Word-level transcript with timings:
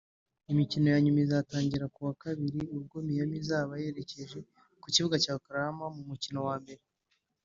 Imikino 0.51 0.85
ya 0.93 0.99
nyuma 1.03 1.19
izatangira 1.25 1.85
kuwa 1.93 2.13
kabiri 2.23 2.59
ubwo 2.77 2.95
Miami 3.07 3.35
izaba 3.41 3.73
yerekeje 3.83 4.39
ku 4.81 4.87
kibuga 4.93 5.15
cya 5.23 5.33
Oklahoma 5.37 5.85
mu 5.95 6.01
mukino 6.09 6.39
wa 6.47 6.57
mbere 6.63 6.81